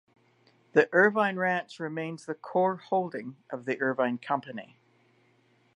[0.73, 4.79] The Irvine Ranch remains the core holding of The Irvine Company.